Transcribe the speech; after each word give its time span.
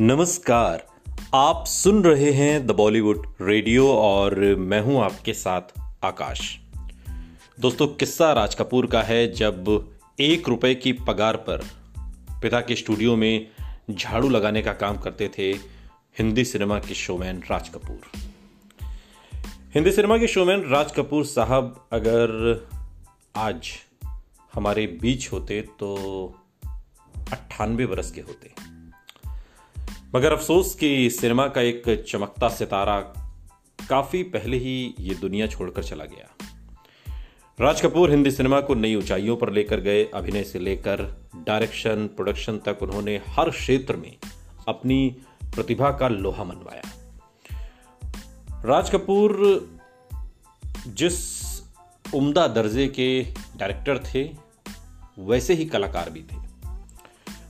नमस्कार। 0.00 0.86
आप 1.34 1.64
सुन 1.66 2.02
रहे 2.04 2.30
हैं 2.30 2.66
द 2.66 2.70
बॉलीवुड 2.70 3.26
रेडियो 3.40 3.88
और 3.92 4.34
मैं 4.58 4.80
हूँ 4.80 5.02
आपके 5.02 5.32
साथ 5.34 5.60
आकाश। 6.04 6.40
दोस्तों, 7.60 7.86
किस्सा 7.86 8.32
राज 8.32 8.54
कपूर 8.54 8.86
का 8.86 9.02
है 9.02 9.32
जब 9.32 9.68
एक 10.20 10.48
रुपए 10.48 10.74
की 10.74 10.92
पगार 10.92 11.36
पर 11.36 11.64
पिता 12.42 12.60
के 12.60 12.76
स्टूडियो 12.76 13.16
में 13.16 13.46
झाड़ू 13.90 14.28
लगाने 14.28 14.62
का 14.62 14.72
काम 14.72 14.96
करते 14.96 15.30
थे 15.38 15.50
हिंदी 16.18 16.44
सिनेमा 16.44 16.78
के 16.78 16.94
शोमैन 16.94 17.42
राज 17.50 17.68
कपूर। 17.68 18.00
हिंदी 19.74 19.92
सिनेमा 19.92 20.18
के 20.18 20.28
शोमैन 20.28 20.64
राज 20.70 20.92
कपूर 20.92 21.24
साहब, 21.26 21.88
अगर 21.92 22.68
आज 23.36 23.70
हमारे 24.54 24.86
बीच 24.86 25.32
होते 25.32 25.60
तो 25.62 25.94
अट्ठानवे 27.32 27.86
बरस 27.86 28.10
के 28.10 28.20
होते। 28.20 28.69
मगर 30.14 30.32
अफसोस 30.32 30.74
कि 30.74 31.10
सिनेमा 31.10 31.48
का 31.48 31.60
एक 31.60 32.04
चमकता 32.08 32.48
सितारा 32.48 33.00
काफ़ी 33.88 34.22
पहले 34.22 34.56
ही 34.56 34.94
ये 35.00 35.14
दुनिया 35.14 35.46
छोड़कर 35.46 35.82
चला 35.82 36.04
गया। 36.04 36.46
राज 37.60 37.80
कपूर 37.80 38.10
हिंदी 38.10 38.30
सिनेमा 38.30 38.60
को 38.60 38.74
नई 38.74 38.94
ऊंचाइयों 38.94 39.36
पर 39.36 39.52
लेकर 39.52 39.80
गए। 39.80 40.04
अभिनय 40.04 40.44
से 40.44 40.58
लेकर 40.58 41.26
डायरेक्शन, 41.36 42.06
प्रोडक्शन 42.06 42.58
तक 42.58 42.78
उन्होंने 42.82 43.20
हर 43.28 43.50
क्षेत्र 43.50 43.96
में 43.96 44.16
अपनी 44.68 45.16
प्रतिभा 45.44 45.90
का 45.90 46.08
लोहा 46.08 46.44
मनवाया। 46.44 46.82
राज 48.64 48.90
कपूर 48.90 49.38
जिस 50.86 51.16
उम्दा 52.14 52.48
दर्जे 52.48 52.88
के 52.88 53.22
डायरेक्टर 53.56 53.98
थे, 53.98 54.30
वैसे 55.18 55.54
ही 55.54 55.64
कलाकार 55.64 56.10
भी 56.10 56.20
थे। 56.20 56.49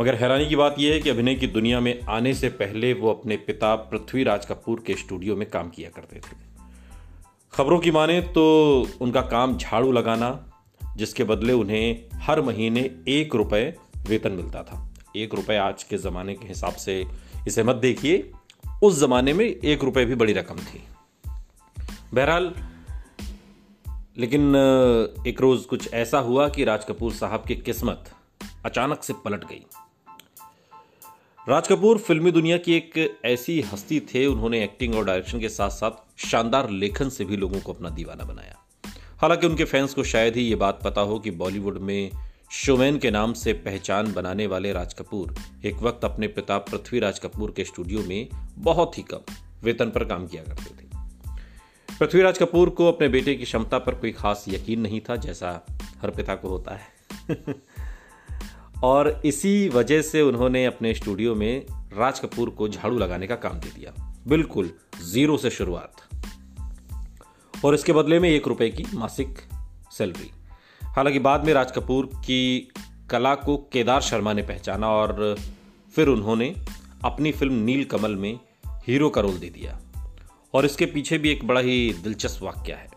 मगर 0.00 0.14
हैरानी 0.14 0.46
की 0.46 0.56
बात 0.56 0.78
यह 0.78 0.92
है 0.92 1.00
कि 1.00 1.10
अभिनय 1.10 1.34
की 1.34 1.46
दुनिया 1.46 1.80
में 1.80 2.00
आने 2.02 2.32
से 2.34 2.48
पहले 2.48 2.92
वो 2.92 3.10
अपने 3.10 3.36
पिता 3.36 3.74
पृथ्वीराज 3.74 4.46
कपूर 4.46 4.82
के 4.86 4.94
स्टूडियो 4.94 5.36
में 5.36 5.48
काम 5.50 5.68
किया 5.68 5.90
करते 5.90 6.16
थे। 6.16 6.36
खबरों 7.52 7.78
की 7.78 7.90
माने 7.90 8.20
तो 8.20 8.44
उनका 9.00 9.20
काम 9.22 9.56
झाड़ू 9.56 9.92
लगाना, 9.92 10.30
जिसके 10.96 11.24
बदले 11.24 11.52
उन्हें 11.52 12.04
हर 12.14 12.40
महीने 12.42 12.80
एक 13.08 13.34
रुपए 13.34 13.62
वेतन 14.08 14.32
मिलता 14.32 14.62
था। 14.62 14.94
एक 15.16 15.34
रुपये 15.34 15.56
आज 15.56 15.82
के 15.82 15.96
ज़माने 15.96 16.34
के 16.34 16.48
हिसाब 16.48 16.72
से 16.72 17.04
इसे 17.46 17.62
मत 17.62 17.76
देखिए, 17.76 18.30
उस 18.82 18.98
ज़माने 18.98 19.32
में 19.32 19.44
एक 19.44 19.84
रुपये 19.84 20.04
भी 20.04 20.14
बड़ी 20.14 20.32
रकम 20.32 20.56
थी। 20.56 20.82
बहरहाल, 22.14 22.52
लेकिन 24.18 24.54
एक 25.26 25.40
रोज़ 25.40 25.66
कुछ 25.66 25.92
ऐसा 25.94 26.18
हुआ 26.18 26.48
कि 26.48 26.64
राज 26.64 26.84
कपूर 26.84 27.12
साहब 27.12 27.44
की 27.48 27.54
किस्मत 27.56 28.10
अचानक 28.64 29.02
से 29.02 29.12
पलट 29.12 29.44
गई। 29.44 29.66
राज 31.48 31.68
कपूर 31.68 31.98
फिल्मी 31.98 32.30
दुनिया 32.30 32.58
की 32.58 32.74
एक 32.74 33.18
ऐसी 33.24 33.60
हस्ती 33.60 34.00
थे, 34.00 34.26
उन्होंने 34.26 34.64
एक्टिंग 34.64 34.94
और 34.94 35.04
डायरेक्शन 35.04 35.40
के 35.40 35.48
साथ 35.48 35.70
साथ 35.70 36.20
शानदार 36.26 36.70
लेखन 36.70 37.08
से 37.08 37.24
भी 37.24 37.36
लोगों 37.36 37.60
को 37.60 37.72
अपना 37.72 37.90
दीवाना 37.90 38.24
बनाया। 38.24 38.58
हालाँकि 39.16 39.46
उनके 39.46 39.64
फैंस 39.64 39.94
को 39.94 40.04
शायद 40.04 40.36
ही 40.36 40.42
ये 40.42 40.54
बात 40.54 40.80
पता 40.84 41.00
हो 41.00 41.18
कि 41.18 41.30
बॉलीवुड 41.30 41.78
में 41.78 42.10
शोमैन 42.52 42.98
के 42.98 43.10
नाम 43.10 43.32
से 43.32 43.52
पहचान 43.52 44.12
बनाने 44.12 44.46
वाले 44.46 44.72
राज 44.72 44.94
कपूर 44.94 45.34
एक 45.64 45.74
वक्त 45.74 46.04
अपने 46.04 46.28
पिता 46.28 46.58
पृथ्वीराज 46.58 47.18
कपूर 47.18 47.52
के 47.56 47.64
स्टूडियो 47.64 48.02
में 48.02 48.28
बहुत 48.54 48.98
ही 48.98 49.02
कम 49.02 49.20
वेतन 49.62 49.90
पर 49.90 50.04
काम 50.04 50.26
किया 50.26 50.42
करते 50.42 50.64
थे। 50.64 50.88
पृथ्वीराज 51.98 52.38
कपूर 52.38 52.70
को 52.70 52.88
अपने 52.92 53.08
बेटे 53.08 53.34
की 53.34 53.44
क्षमता 53.44 53.78
पर 53.78 53.94
कोई 53.94 54.12
खास 54.12 54.44
यकीन 54.48 54.80
नहीं 54.80 55.00
था, 55.00 55.16
जैसा 55.16 55.66
हर 56.02 56.10
पिता 56.10 56.34
को 56.34 56.48
होता 56.48 56.74
है। 56.74 56.94
और 58.84 59.22
इसी 59.24 59.68
वजह 59.68 60.02
से 60.02 60.22
उन्होंने 60.22 60.66
अपने 60.66 60.94
स्टूडियो 60.94 61.34
में 61.34 61.66
राज 61.70 62.20
कपूर 62.20 62.50
को 62.50 62.68
झाड़ू 62.68 62.98
लगाने 62.98 63.26
का 63.26 63.36
काम 63.36 63.52
दे 63.52 63.68
दिया। 63.68 64.16
बिल्कुल, 64.26 64.70
ज़ीरो 65.02 65.36
से 65.36 65.50
शुरुआत। 65.50 65.94
और 67.64 67.74
इसके 67.74 67.92
बदले 67.92 68.18
में 68.18 68.30
एक 68.30 68.48
रुपए 68.48 68.70
की 68.70 68.84
मासिक 68.94 69.38
सैलरी। 69.98 70.30
हालाँकि 70.82 71.18
बाद 71.18 71.44
में 71.46 71.54
राज 71.54 71.72
कपूर 71.72 72.06
की 72.06 72.72
कला 73.10 73.34
को 73.34 73.56
केदार 73.56 74.00
शर्मा 74.00 74.32
ने 74.32 74.42
पहचाना 74.42 74.88
और 74.88 75.36
फिर 75.94 76.08
उन्होंने 76.08 76.54
अपनी 77.04 77.32
फ़िल्म 77.32 77.52
नील 77.52 77.84
कमल 77.84 78.16
में 78.16 78.38
हीरो 78.66 79.10
का 79.10 79.20
रोल 79.20 79.38
दे 79.38 79.50
दिया। 79.50 79.80
और 80.54 80.64
इसके 80.64 80.86
पीछे 80.86 81.18
भी 81.18 81.30
एक 81.30 81.46
बड़ा 81.46 81.60
ही 81.60 81.94
दिलचस्प 82.02 82.42
वाक्य 82.42 82.72
है। 82.72 82.88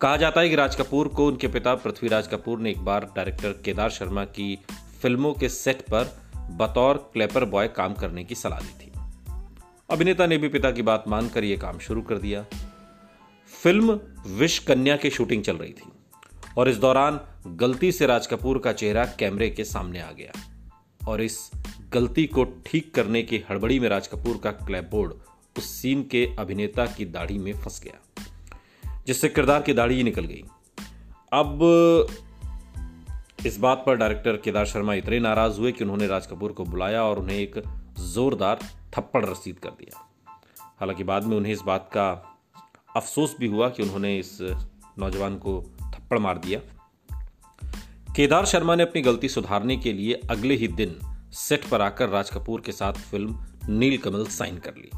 कहा 0.00 0.16
जाता 0.16 0.40
है 0.40 0.48
कि 0.48 0.56
राज 0.56 0.76
कपूर 0.76 1.08
को 1.08 1.26
उनके 1.26 1.48
पिता 1.48 1.74
पृथ्वीराज 1.74 2.26
कपूर 2.26 2.58
ने 2.58 2.70
एक 2.70 2.78
बार 2.78 3.12
डायरेक्टर 3.16 3.52
केदार 3.52 3.90
शर्मा 3.90 4.24
की 4.24 4.58
फ़िल्मों 5.02 5.32
के 5.34 5.48
सेट 5.48 5.80
पर 5.82 6.10
बतौर 6.58 6.96
क्लेपर 7.12 7.44
बॉय 7.44 7.68
काम 7.68 7.94
करने 7.94 8.24
की 8.24 8.34
सलाह 8.34 8.60
दी 8.60 8.72
थी। 8.80 8.90
अभिनेता 9.90 10.26
ने 10.26 10.38
भी 10.38 10.48
पिता 10.48 10.70
की 10.70 10.82
बात 10.82 11.04
मानकर 11.08 11.44
यह 11.44 11.58
काम 11.58 11.78
शुरू 11.78 12.02
कर 12.02 12.18
दिया। 12.18 12.44
फ़िल्म 13.52 13.98
विश 14.36 14.58
कन्या 14.58 14.96
की 14.96 15.10
शूटिंग 15.10 15.42
चल 15.42 15.56
रही 15.56 15.72
थी 15.72 15.90
और 16.58 16.68
इस 16.68 16.76
दौरान 16.76 17.20
गलती 17.56 17.92
से 17.92 18.06
राज 18.06 18.26
कपूर 18.26 18.58
का 18.58 18.72
चेहरा 18.72 19.04
कैमरे 19.18 19.50
के 19.50 19.64
सामने 19.64 20.00
आ 20.00 20.10
गया 20.12 20.32
और 21.08 21.22
इस 21.22 21.38
गलती 21.92 22.26
को 22.26 22.44
ठीक 22.66 22.94
करने 22.94 23.22
की 23.22 23.44
हड़बड़ी 23.50 23.78
में 23.80 23.88
राज 23.88 24.06
कपूर 24.06 24.40
का 24.44 24.50
क्लैपबोर्ड 24.64 25.12
उस 25.58 25.70
सीन 25.72 26.02
के 26.02 26.26
अभिनेता 26.38 26.86
की 26.86 27.04
दाढ़ी 27.06 27.38
में 27.38 27.52
फंस 27.54 27.80
गया, 27.84 27.98
जिससे 29.06 29.28
किरदार 29.28 29.62
की 29.62 29.72
दाढ़ी 29.72 29.96
ही 29.96 30.02
निकल 30.02 30.24
गई। 30.24 30.44
अब 31.32 31.58
इस 33.46 33.58
बात 33.58 33.82
पर 33.86 33.96
डायरेक्टर 33.96 34.36
केदार 34.36 34.66
शर्मा 34.66 34.94
इतने 34.94 35.20
नाराज़ 35.20 35.58
हुए 35.58 35.72
कि 35.72 35.84
उन्होंने 35.84 36.06
राज 36.06 36.26
कपूर 36.26 36.52
को 36.52 36.64
बुलाया 36.64 37.04
और 37.04 37.18
उन्हें 37.18 37.36
एक 37.36 37.62
जोरदार 38.00 38.58
थप्पड़ 38.96 39.26
रसीद 39.26 39.58
कर 39.58 39.68
दिया। 39.68 40.08
हालाँकि 40.80 41.04
बाद 41.04 41.24
में 41.24 41.36
उन्हें 41.36 41.52
इस 41.52 41.60
बात 41.60 41.90
का 41.96 42.36
अफसोस 42.96 43.36
भी 43.40 43.46
हुआ 43.46 43.68
कि 43.68 43.82
उन्होंने 43.82 44.18
इस 44.18 44.38
नौजवान 44.98 45.36
को 45.36 45.70
थप्पड़ 45.94 46.18
मार 46.18 46.38
दिया। 46.38 46.60
केदार 48.16 48.46
शर्मा 48.46 48.74
ने 48.74 48.82
अपनी 48.82 49.02
गलती 49.02 49.28
सुधारने 49.28 49.76
के 49.76 49.92
लिए 49.92 50.20
अगले 50.30 50.54
ही 50.54 50.68
दिन 50.68 50.98
सेट 51.32 51.64
पर 51.64 51.82
आकर 51.82 52.08
राज 52.08 52.30
कपूर 52.30 52.60
के 52.60 52.72
साथ 52.72 52.92
फ़िल्म 52.92 53.46
नील 53.68 53.98
कमल 53.98 54.24
साइन 54.26 54.58
कर 54.58 54.74
ली। 54.76 54.90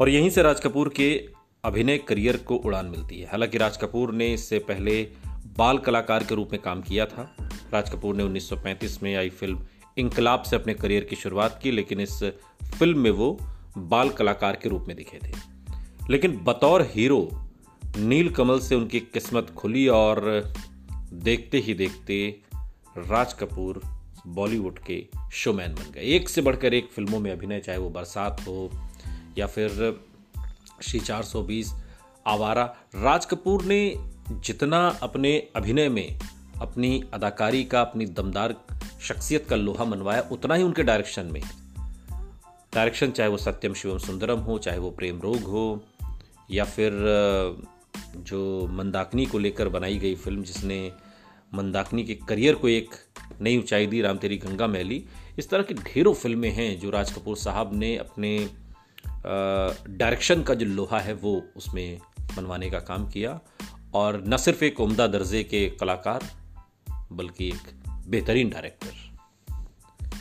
और 0.00 0.08
यहीं 0.08 0.30
से 0.30 0.42
राज 0.42 0.60
कपूर 0.60 0.88
के 0.88 1.28
अभिनय 1.64 1.98
करियर 1.98 2.36
को 2.36 2.56
उड़ान 2.56 2.86
मिलती 2.86 3.20
है। 3.20 3.26
हालाँकि 3.26 3.58
राज 3.58 3.76
कपूर 3.76 4.12
ने 4.12 4.34
इससे 4.34 4.58
पहले 4.58 5.12
बाल 5.58 5.78
कलाकार 5.78 6.24
के 6.24 6.34
रूप 6.34 6.48
में 6.52 6.62
काम 6.62 6.82
किया 6.82 7.06
था। 7.06 7.43
राज 7.74 7.90
कपूर 7.90 8.16
ने 8.16 8.22
1935 8.22 9.02
में 9.02 9.14
आई 9.16 9.30
फ़िल्म 9.30 9.66
इंकलाब 9.98 10.42
से 10.42 10.56
अपने 10.56 10.74
करियर 10.74 11.04
की 11.04 11.16
शुरुआत 11.16 11.58
की, 11.62 11.70
लेकिन 11.70 12.00
इस 12.00 12.22
फ़िल्म 12.78 12.98
में 12.98 13.10
वो 13.10 13.38
बाल 13.78 14.08
कलाकार 14.08 14.56
के 14.56 14.68
रूप 14.68 14.84
में 14.88 14.96
दिखे 14.96 15.18
थे। 15.22 15.32
लेकिन 16.10 16.36
बतौर 16.44 16.82
हीरो 16.82 17.48
नील 17.96 18.30
कमल 18.30 18.60
से 18.60 18.74
उनकी 18.74 19.00
किस्मत 19.00 19.50
खुली 19.50 19.88
और 19.88 20.52
देखते 21.12 21.58
ही 21.58 21.74
देखते 21.74 22.40
राज 22.98 23.32
कपूर 23.32 23.80
बॉलीवुड 24.26 24.78
के 24.78 25.06
शोमैन 25.32 25.74
बन 25.74 25.90
गए। 25.90 26.00
एक 26.00 26.28
से 26.28 26.42
बढ़कर 26.42 26.74
एक 26.74 26.88
फ़िल्मों 26.92 27.20
में 27.20 27.30
अभिनय, 27.32 27.60
चाहे 27.60 27.78
वो 27.78 27.90
बरसात 27.90 28.40
हो 28.46 28.70
या 29.38 29.46
फिर 29.46 30.00
श्री 30.82 31.00
चार 31.00 31.22
सौ 31.22 31.42
बीस, 31.42 31.72
आवारा। 32.26 32.64
राज 32.94 33.26
कपूर 33.26 33.64
ने 33.64 33.94
जितना 34.30 34.88
अपने 35.02 35.36
अभिनय 35.56 35.88
में 35.88 36.18
अपनी 36.60 37.02
अदाकारी 37.14 37.64
का, 37.64 37.80
अपनी 37.80 38.06
दमदार 38.06 38.54
शख्सियत 39.02 39.46
का 39.48 39.56
लोहा 39.56 39.84
मनवाया, 39.84 40.20
उतना 40.32 40.54
ही 40.54 40.62
उनके 40.62 40.82
डायरेक्शन 40.82 41.26
में। 41.26 41.42
डायरेक्शन 42.74 43.10
चाहे 43.10 43.30
वो 43.30 43.36
सत्यम, 43.36 43.74
शिवम, 43.74 43.98
सुंदरम 43.98 44.38
हो, 44.38 44.58
चाहे 44.58 44.78
वो 44.78 44.90
प्रेम 44.90 45.20
रोग 45.20 45.42
हो, 45.42 45.84
या 46.50 46.64
फिर 46.64 46.92
जो 48.16 48.68
मंदाकिनी 48.70 49.26
को 49.26 49.38
लेकर 49.38 49.68
बनाई 49.68 49.98
गई 49.98 50.14
फ़िल्म 50.14 50.42
जिसने 50.42 50.92
मंदाकिनी 51.54 52.04
के 52.04 52.14
करियर 52.14 52.54
को 52.54 52.68
एक 52.68 52.94
नई 53.40 53.58
ऊंचाई 53.58 53.86
दी, 53.86 54.00
राम 54.00 54.18
तेरी 54.18 54.36
गंगा 54.36 54.66
मैली, 54.66 55.04
इस 55.38 55.50
तरह 55.50 55.62
की 55.62 55.74
ढेरों 55.74 56.14
फ़िल्में 56.14 56.50
हैं 56.50 56.78
जो 56.80 56.90
राज 56.90 57.12
कपूर 57.12 57.36
साहब 57.36 57.70
ने 57.74 57.96
अपने 57.96 58.38
डायरेक्शन 59.06 60.42
का 60.42 60.54
जो 60.54 60.66
लोहा 60.66 61.00
है 61.00 61.14
वो 61.14 61.42
उसमें 61.56 61.98
मनवाने 62.38 62.70
का 62.70 62.78
काम 62.80 63.08
किया। 63.10 63.40
और 63.94 64.22
न 64.28 64.36
सिर्फ़ 64.36 64.64
एक 64.64 64.80
उम्दा 64.80 65.06
दर्जे 65.06 65.42
के 65.44 65.68
कलाकार 65.70 66.24
बल्कि 67.14 67.48
एक 67.48 67.82
बेहतरीन 68.08 68.50
डायरेक्टर। 68.50 68.92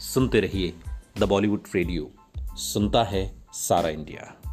सुनते 0.00 0.40
रहिए 0.40 0.74
द 1.18 1.24
बॉलीवुड 1.24 1.62
रेडियो। 1.74 2.10
सुनता 2.56 3.04
है 3.04 3.42
सारा 3.52 3.88
इंडिया। 3.88 4.47